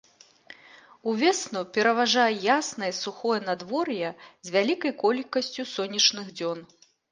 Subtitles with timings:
[1.11, 4.09] Увесну пераважае яснае і сухое надвор'е,
[4.49, 6.67] з вялікай колькасцю сонечных дзён.